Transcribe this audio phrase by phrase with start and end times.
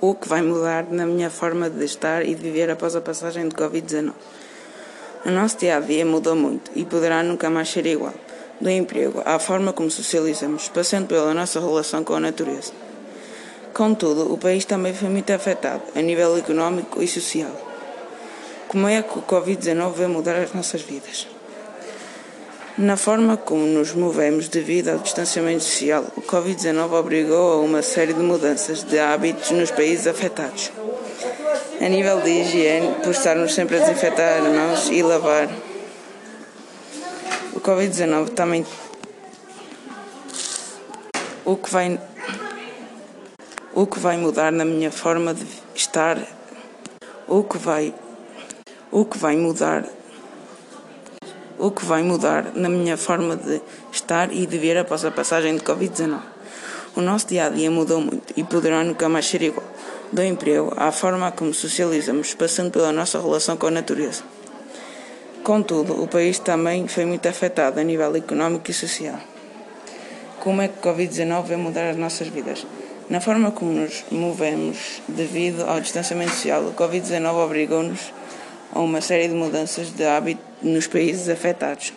[0.00, 3.48] o que vai mudar na minha forma de estar e de viver após a passagem
[3.48, 4.12] do Covid-19.
[5.26, 8.14] O nosso dia a dia mudou muito e poderá nunca mais ser igual.
[8.60, 12.72] Do emprego à forma como socializamos, passando pela nossa relação com a natureza.
[13.72, 17.52] Contudo, o país também foi muito afetado, a nível económico e social.
[18.68, 21.26] Como é que o Covid-19 vai mudar as nossas vidas?
[22.80, 28.14] Na forma como nos movemos devido ao distanciamento social, o Covid-19 obrigou a uma série
[28.14, 30.72] de mudanças de hábitos nos países afetados.
[31.78, 35.50] A nível de higiene, por estarmos sempre a desinfetar as mãos e lavar.
[37.52, 38.64] O Covid-19 também.
[41.44, 42.00] O que vai.
[43.74, 46.16] O que vai mudar na minha forma de estar.
[47.28, 47.92] O que vai.
[48.90, 49.84] O que vai mudar
[51.60, 53.60] o que vai mudar na minha forma de
[53.92, 56.18] estar e de ver após a passagem de Covid-19.
[56.96, 59.66] O nosso dia a dia mudou muito e poderá nunca mais ser igual.
[60.10, 64.22] Do emprego à forma como socializamos, passando pela nossa relação com a natureza.
[65.44, 69.18] Contudo, o país também foi muito afetado a nível económico e social.
[70.40, 72.66] Como é que o Covid-19 vai mudar as nossas vidas?
[73.08, 78.12] Na forma como nos movemos devido ao distanciamento social, o Covid-19 obrigou-nos
[78.72, 81.92] a uma série de mudanças de hábito nos países afetados.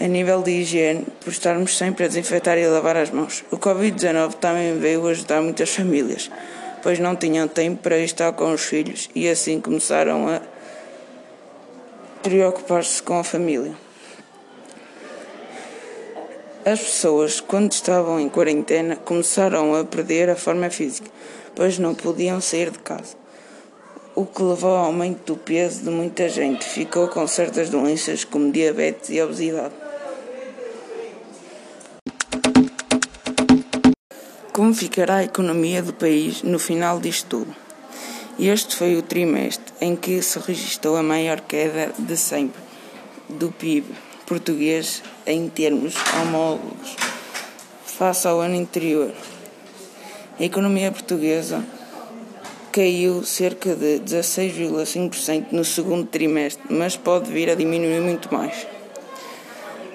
[0.00, 3.44] A nível de higiene, por estarmos sempre a desinfetar e a lavar as mãos.
[3.50, 6.30] O Covid-19 também veio ajudar muitas famílias,
[6.82, 10.42] pois não tinham tempo para estar com os filhos e assim começaram a
[12.22, 13.72] preocupar-se com a família.
[16.64, 21.08] As pessoas, quando estavam em quarentena, começaram a perder a forma física,
[21.54, 23.25] pois não podiam sair de casa
[24.16, 26.64] o que levou ao aumento do peso de muita gente.
[26.64, 29.74] Ficou com certas doenças como diabetes e obesidade.
[34.54, 37.54] Como ficará a economia do país no final disto tudo?
[38.38, 42.60] Este foi o trimestre em que se registrou a maior queda de sempre
[43.28, 43.86] do PIB
[44.24, 46.96] português em termos homólogos
[47.84, 49.12] face ao ano anterior.
[50.38, 51.62] A economia portuguesa
[52.76, 58.66] caiu cerca de 16,5% no segundo trimestre, mas pode vir a diminuir muito mais.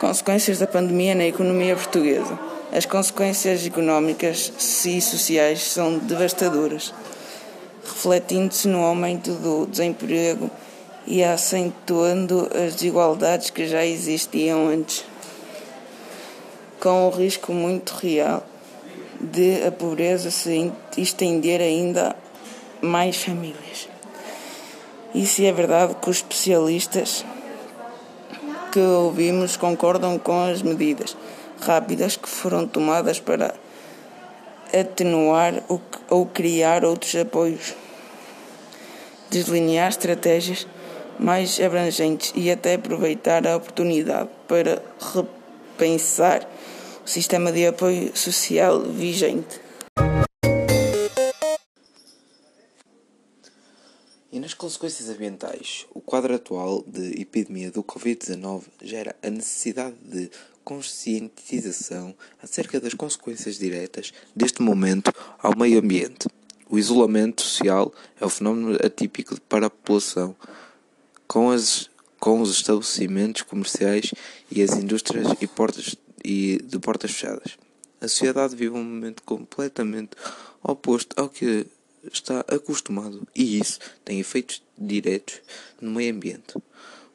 [0.00, 2.38] Consequências da pandemia na economia portuguesa.
[2.72, 4.50] As consequências económicas
[4.86, 6.94] e sociais são devastadoras,
[7.84, 10.50] refletindo-se no aumento do desemprego
[11.06, 15.04] e acentuando as desigualdades que já existiam antes,
[16.80, 18.42] com o risco muito real
[19.20, 22.16] de a pobreza se estender ainda
[22.82, 23.88] mais famílias.
[25.14, 27.24] E se é verdade que os especialistas
[28.72, 31.16] que ouvimos concordam com as medidas
[31.60, 33.54] rápidas que foram tomadas para
[34.72, 35.62] atenuar
[36.08, 37.74] ou criar outros apoios,
[39.30, 40.66] delinear estratégias
[41.18, 44.82] mais abrangentes e até aproveitar a oportunidade para
[45.14, 46.48] repensar
[47.04, 49.60] o sistema de apoio social vigente.
[54.62, 60.30] Consequências ambientais, o quadro atual de epidemia do Covid-19 gera a necessidade de
[60.62, 66.28] conscientização acerca das consequências diretas deste momento ao meio ambiente.
[66.70, 70.36] O isolamento social é um fenómeno atípico para a população,
[71.26, 71.90] com, as,
[72.20, 74.14] com os estabelecimentos comerciais
[74.48, 77.58] e as indústrias e, portas, e de portas fechadas.
[78.00, 80.10] A sociedade vive um momento completamente
[80.62, 81.66] oposto ao que
[82.10, 85.40] está acostumado e isso tem efeitos diretos
[85.80, 86.54] no meio ambiente.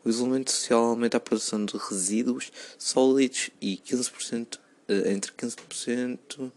[0.04, 6.52] O isolamento social aumenta a produção de resíduos sólidos e 15%, eh, entre 15%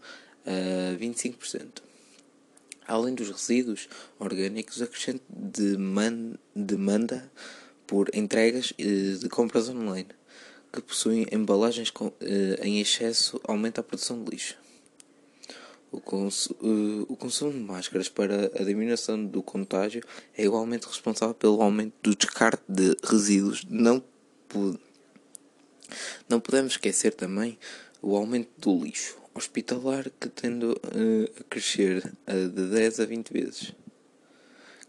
[0.45, 1.83] a 25%.
[2.87, 3.87] Além dos resíduos
[4.19, 5.23] orgânicos, acrescente
[6.55, 7.31] demanda
[7.85, 10.07] por entregas de compras online,
[10.71, 11.91] que possuem embalagens
[12.21, 14.57] eh, em excesso, aumenta a produção de lixo.
[15.91, 20.01] O, cons uh, o consumo de máscaras para a diminuição do contágio
[20.37, 23.65] é igualmente responsável pelo aumento do descarte de resíduos.
[23.69, 24.01] Não,
[26.29, 27.59] não podemos esquecer também
[28.01, 30.77] o aumento do lixo hospitalar que tende uh,
[31.39, 33.73] a crescer uh, de 10 a 20 vezes.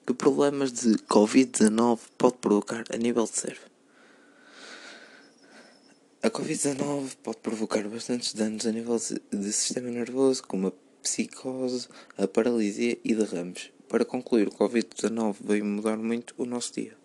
[0.07, 3.71] Que problemas de Covid-19 pode provocar a nível de cérebro?
[6.23, 10.73] A Covid-19 pode provocar bastantes danos a nível de sistema nervoso, como a
[11.03, 13.71] psicose, a paralisia e derrames.
[13.89, 17.02] Para concluir, o Covid-19 veio mudar muito o nosso dia.